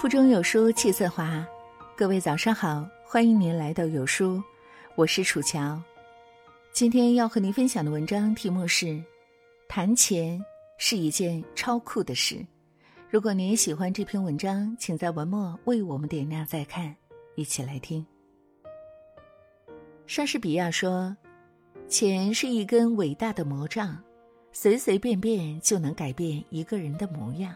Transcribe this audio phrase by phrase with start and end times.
[0.00, 1.46] 腹中有书气自华，
[1.94, 4.42] 各位早上好，欢迎您来到有书，
[4.94, 5.78] 我是楚乔。
[6.72, 8.98] 今天要和您分享的文章题目是：
[9.68, 10.42] 谈钱
[10.78, 12.42] 是一件超酷的事。
[13.10, 16.96] 如果您喜欢这篇文章，请在文末为我们点亮再看，
[17.34, 18.04] 一起来听。
[20.06, 21.14] 莎士比亚说
[21.88, 24.02] ：“钱是一根伟大的魔杖，
[24.50, 27.54] 随随便便就能改变一个人的模样。”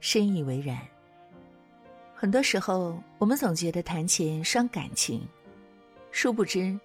[0.00, 0.76] 深以为然。
[2.20, 5.26] 很多时候，我们总觉得谈钱伤感情，
[6.10, 6.78] 殊不知，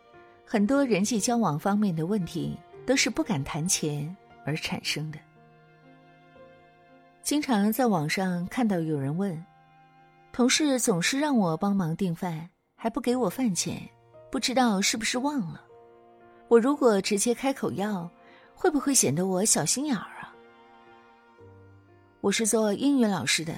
[0.46, 5.20] 很多人际交往方面的问题都是不敢谈钱而产生的。
[7.22, 9.46] 经常在网上看到有人问
[10.32, 13.78] ：“同事总是让我帮忙订饭，还不给我饭钱，
[14.32, 15.62] 不知道是不是忘了？
[16.48, 18.10] 我如果直接开口要，
[18.54, 20.34] 会不会显得我小心眼儿啊？”
[22.24, 23.54] 我是做英语老师的。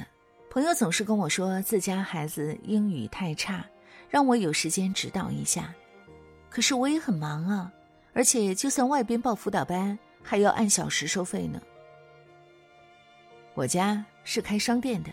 [0.57, 3.63] 朋友总是跟我说自家孩子英语太差，
[4.09, 5.71] 让我有时间指导一下。
[6.49, 7.71] 可是我也很忙啊，
[8.11, 11.61] 而且就算外边报辅导班，还要按小时收费呢。
[13.53, 15.11] 我家是开商店的，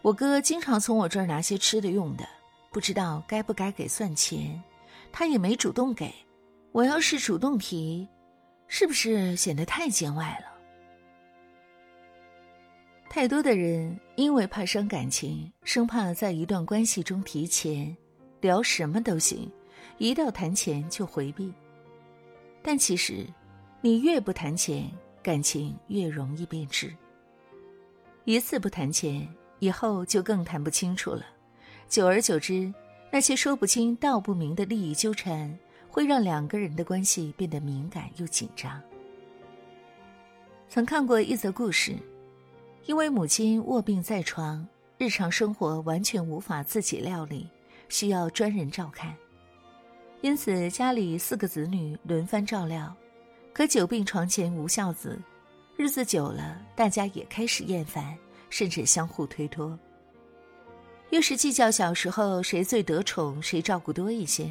[0.00, 2.26] 我哥经常从我这儿拿些吃的用的，
[2.72, 4.58] 不知道该不该给算钱，
[5.12, 6.10] 他也没主动给。
[6.72, 8.08] 我要是主动提，
[8.66, 10.46] 是不是显得太见外了？
[13.10, 17.96] 太多的人因为怕伤感情，生怕在一段关系中提钱，
[18.42, 19.50] 聊什么都行，
[19.96, 21.50] 一到谈钱就回避。
[22.60, 23.26] 但其实，
[23.80, 26.94] 你越不谈钱，感情越容易变质。
[28.26, 29.26] 一次不谈钱，
[29.58, 31.24] 以后就更谈不清楚了。
[31.88, 32.70] 久而久之，
[33.10, 38.78] 那些说不清道不明的利益纠缠，会让两个人的关系变得敏感又紧张。
[40.68, 41.96] 曾看过一则故事。
[42.86, 44.66] 因为母亲卧病在床，
[44.98, 47.48] 日常生活完全无法自己料理，
[47.88, 49.14] 需要专人照看，
[50.22, 52.94] 因此家里四个子女轮番照料。
[53.52, 55.20] 可久病床前无孝子，
[55.76, 58.16] 日子久了，大家也开始厌烦，
[58.48, 59.78] 甚至相互推脱。
[61.10, 64.46] 又是计较小时候谁最得宠，谁照顾多一些；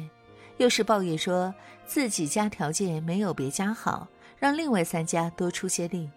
[0.58, 1.52] 又是抱怨说
[1.86, 4.06] 自己家条件没有别家好，
[4.38, 6.08] 让另外三家多出些力。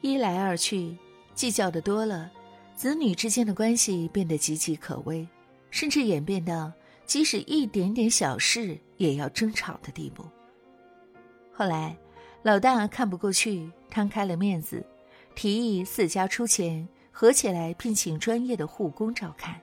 [0.00, 0.96] 一来二去，
[1.34, 2.30] 计较的多了，
[2.76, 5.26] 子女之间的关系变得岌岌可危，
[5.70, 6.72] 甚至演变到
[7.06, 10.24] 即使一点点小事也要争吵的地步。
[11.52, 11.96] 后来，
[12.42, 14.84] 老大看不过去，摊开了面子，
[15.34, 19.60] 提议四家出钱合起来聘请专业的护工照看。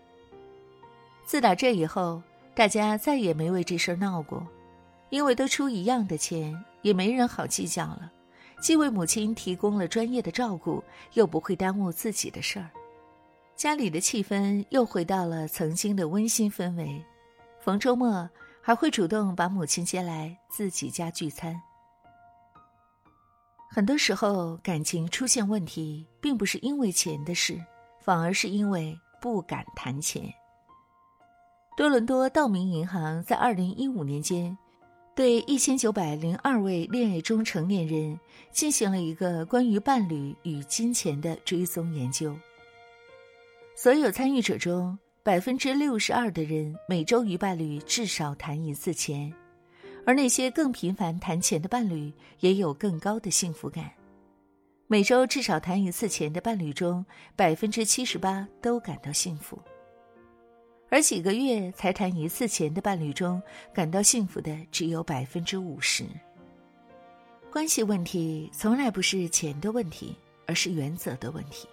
[1.23, 2.21] 自打这以后，
[2.55, 4.45] 大家再也没为这事闹过，
[5.09, 8.11] 因为都出一样的钱，也没人好计较了。
[8.63, 10.81] 既为母亲提供了专业的照顾，
[11.15, 12.69] 又不会耽误自己的事儿，
[13.57, 17.03] 家里的气氛又回到了曾经的温馨氛围。
[17.59, 18.29] 逢周末
[18.61, 21.61] 还会主动把母亲接来自己家聚餐。
[23.69, 27.61] 很多时候，感情出现问题，并不是因为钱的事，
[27.99, 30.23] 反而是因为不敢谈钱。
[31.75, 34.57] 多伦多道明银行在二零一五年间。
[35.15, 38.19] 对一千九百零二位恋爱中成年人
[38.51, 42.35] 进行了一个关于伴侣与金钱的追踪研究。
[43.75, 49.31] 所有参与者中，百分之六十二的人每周与伴侣至少谈一次钱，
[50.03, 53.91] 而那些更频繁谈钱的伴侣也有更高的幸福感。
[54.87, 59.59] 每周至少谈一次钱的伴侣中，百分之七十八都感到幸福。
[60.93, 63.41] 而几个月才谈一次钱的伴侣中，
[63.73, 66.05] 感到幸福的只有百分之五十。
[67.51, 70.15] 关系问题从来不是钱的问题，
[70.45, 71.67] 而是原则的问题。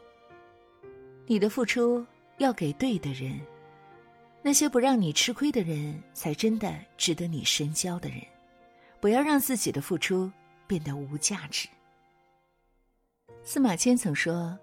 [1.26, 2.02] 你的付出
[2.38, 3.38] 要给对的人，
[4.40, 8.22] 那些不让你吃亏的人，才真的值得你深交的人。
[9.00, 10.32] 不要让自己的付出
[10.66, 11.68] 变得无价值。
[13.44, 14.58] 司马迁曾说：“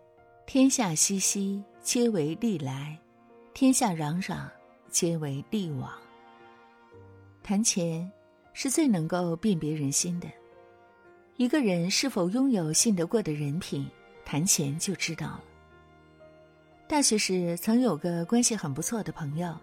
[0.47, 2.97] 天下熙熙，皆为利来。”
[3.59, 4.47] 天下攘攘，
[4.91, 5.91] 皆为利往。
[7.41, 8.07] 谈钱
[8.53, 10.27] 是最能够辨别人心的。
[11.37, 13.89] 一个人是否拥有信得过的人品，
[14.23, 15.43] 谈钱就知道了。
[16.87, 19.57] 大学时曾有个关系很不错的朋友，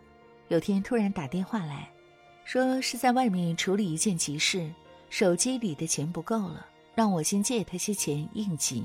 [0.49, 1.88] 有天突然打电话来，
[2.44, 4.69] 说是在外面处理一件急事，
[5.08, 6.67] 手机里的钱不够了，
[6.97, 8.85] 让我先借他些钱应急。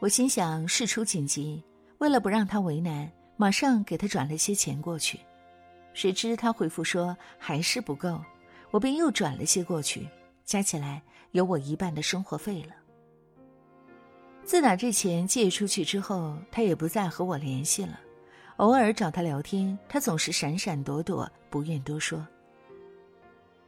[0.00, 1.62] 我心想事出紧急，
[1.98, 3.08] 为了不让他为难。
[3.36, 5.20] 马上给他转了些钱过去，
[5.92, 8.20] 谁知他回复说还是不够，
[8.70, 10.08] 我便又转了些过去，
[10.44, 11.02] 加起来
[11.32, 12.74] 有我一半的生活费了。
[14.44, 18.00] 自打这钱借出去之后，他也不再和我联系了。
[18.56, 22.26] 偶尔找他聊天，他总是闪闪躲躲，不愿多说。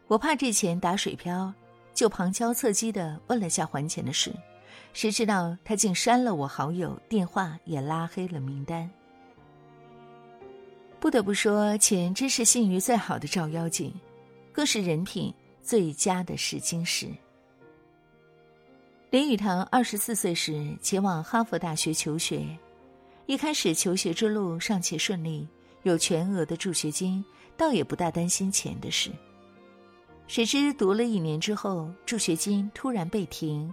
[0.07, 1.53] 我怕这钱打水漂，
[1.93, 4.33] 就旁敲侧击的问了下还钱的事，
[4.95, 8.91] 谁知道他竟删了我好友，电话也拉黑了名单。
[11.01, 13.93] 不得不说，钱真是信誉最好的照妖镜，
[14.53, 17.09] 更是人品最佳的试金石。
[19.11, 22.45] 林语堂二十四岁时前往哈佛大学求学，
[23.27, 25.47] 一开始求学之路尚且顺利，
[25.85, 27.25] 有全额的助学金，
[27.57, 29.11] 倒也不大担心钱的事。
[30.27, 33.73] 谁知读了一年之后，助学金突然被停，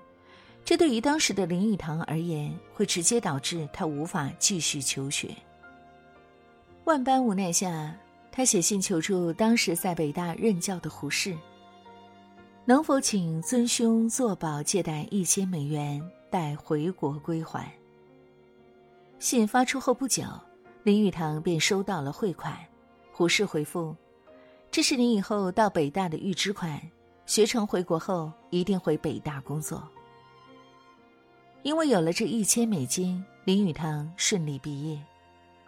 [0.63, 5.35] 这对于当时的林语堂而言，会直接导致他无法继续求学。
[6.85, 7.95] 万般无奈下，
[8.31, 11.35] 他写信求助当时在北大任教的胡适。
[12.63, 15.99] 能否请尊兄作保借贷一千美元，
[16.29, 17.71] 待回国归还？
[19.17, 20.23] 信发出后不久，
[20.83, 22.55] 林语堂便收到了汇款。
[23.11, 23.95] 胡适回复
[24.69, 26.79] ：“这是你以后到北大的预支款，
[27.25, 29.81] 学成回国后一定回北大工作。”
[31.63, 34.99] 因为有了这一千美金，林语堂顺利毕业。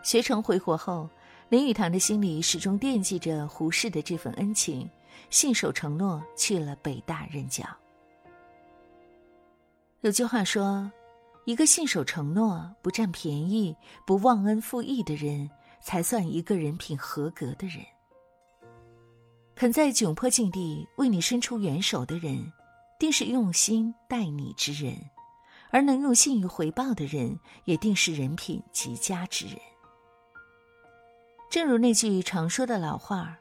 [0.03, 1.09] 学成回国后，
[1.49, 4.89] 林语堂的心里始终惦记着胡适的这份恩情。
[5.29, 7.65] 信守承诺去了北大任教。
[10.01, 10.89] 有句话说
[11.44, 15.49] ：“一个信守承诺、不占便宜、不忘恩负义的人，
[15.81, 17.83] 才算一个人品合格的人。
[19.55, 22.53] 肯在窘迫境地为你伸出援手的人，
[22.97, 24.94] 定是用心待你之人；
[25.71, 29.57] 而能用信誉回报的人，也定是人品极佳之人。”
[31.49, 33.38] 正如那句常说的老话：“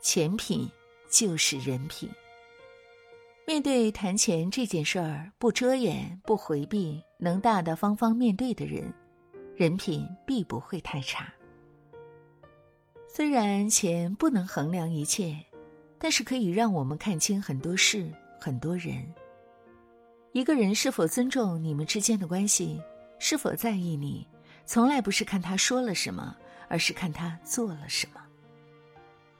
[0.00, 0.68] 钱品。”
[1.12, 2.08] 就是人品。
[3.46, 8.90] 面对谈钱这件事儿，不遮掩、不回避，能大大方方面对的人，
[9.54, 11.30] 人品必不会太差。
[13.06, 15.36] 虽然钱不能衡量一切，
[15.98, 18.10] 但是可以让我们看清很多事、
[18.40, 19.06] 很多人。
[20.32, 22.80] 一个人是否尊重你们之间的关系，
[23.18, 24.26] 是否在意你，
[24.64, 26.34] 从来不是看他说了什么，
[26.72, 28.20] 而是看他做了什么。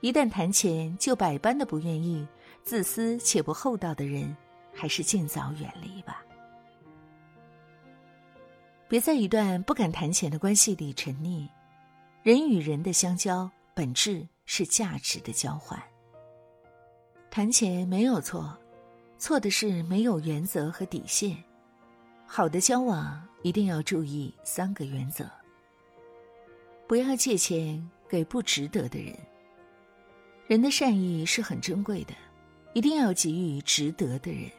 [0.02, 2.26] 一旦谈钱就百般的不愿意，
[2.62, 4.36] 自私且不厚道的人，
[4.74, 6.22] 还是尽早远离吧。
[8.86, 11.48] 别在一段不敢谈钱的关系里沉溺。
[12.22, 15.82] 人与人的相交，本质是价值的交换。
[17.30, 18.54] 谈钱没有错，
[19.16, 21.42] 错的是没有原则和底线。
[22.26, 25.24] 好的交往一定要注意三个原则：
[26.86, 29.14] 不要借钱给不值得的人。
[30.46, 32.12] 人的善意是很珍贵的，
[32.74, 34.50] 一定要给予值得的人。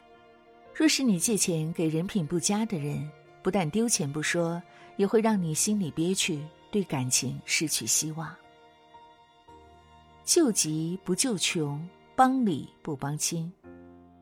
[0.74, 3.08] 若是你借钱给人品不佳的人，
[3.44, 4.62] 不但丢钱不说，
[4.96, 6.42] 也会让你心里憋屈，
[6.72, 8.34] 对感情失去希望。
[10.24, 13.52] 救急不救穷，帮理不帮亲。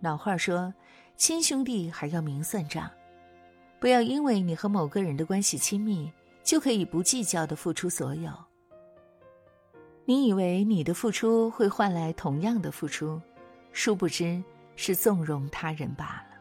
[0.02, 0.74] 老话说
[1.16, 2.90] ：“亲兄弟还要明算账。”
[3.80, 6.12] 不要因为你和某个人的关系亲密，
[6.44, 8.32] 就可以不计较的付出所有。
[10.06, 13.22] 你以为你的付出会换来同样的付出，
[13.72, 14.44] 殊不知
[14.76, 16.38] 是纵容他人罢了。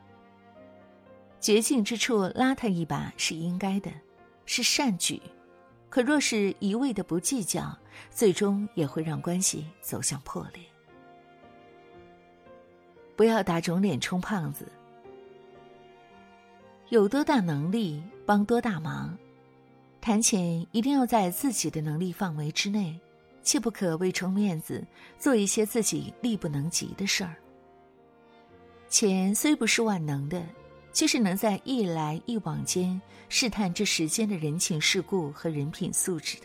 [1.41, 3.91] 绝境之处拉他一把是应该的，
[4.45, 5.21] 是善举；
[5.89, 7.79] 可若是一味的不计较，
[8.11, 10.63] 最终也会让关系走向破裂。
[13.15, 14.67] 不要打肿脸充胖子，
[16.89, 19.17] 有多大能力帮多大忙。
[20.01, 22.99] 谈钱一定要在自己的能力范围之内。
[23.43, 24.87] 切不可为充面子
[25.19, 27.35] 做一些自己力不能及的事儿。
[28.91, 30.45] 钱虽不是万能的，
[30.93, 36.43] 却是能在一来一往间试探这世间的人情世故和人品素质的。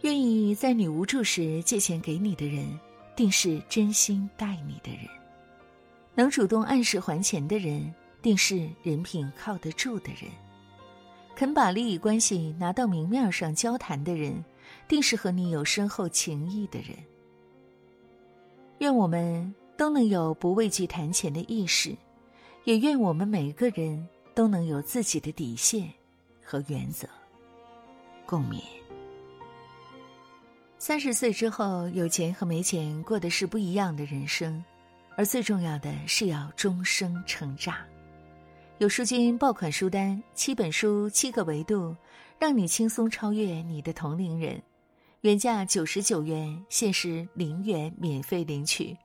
[0.00, 2.66] 愿意在你无助时借钱给你的人，
[3.14, 5.06] 定是真心待你的人；
[6.14, 10.30] 能主动按时还钱的人，定是人品靠得住的人。
[11.38, 14.44] 肯把利益关系拿到明面上交谈的人，
[14.88, 16.98] 定是和你有深厚情谊的人。
[18.78, 21.96] 愿我们都能有不畏惧谈钱的意识，
[22.64, 24.04] 也愿我们每个人
[24.34, 25.88] 都能有自己的底线
[26.42, 27.08] 和原则。
[28.26, 28.60] 共勉。
[30.76, 34.60] 三十岁之后，有钱和没钱过的是不一样的人生，
[35.16, 37.76] 而最重要的是要终生成长。
[38.78, 41.96] 有书君爆款书单，七本书七个维度，
[42.38, 44.62] 让你轻松超越你的同龄人。
[45.22, 48.96] 原价九十九元，限时零元免费领取。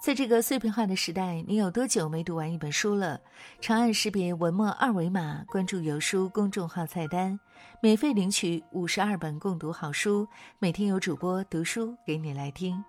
[0.00, 3.20] 在这个碎片化的时代，你有多久没读完一本书了？
[3.60, 7.36] 长按识别文末二维码，关注有书公众号菜单，
[7.80, 10.24] 免费领取五十二本共读好书，
[10.60, 12.84] 每天有主播读书给你来听。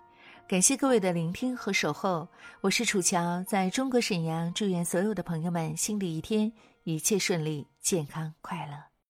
[0.46, 2.28] 感谢各位的聆听和守候，
[2.60, 8.93] 我是楚乔，在中国沈阳，祝愿所有的朋友们新的一天一切顺利、健康快乐。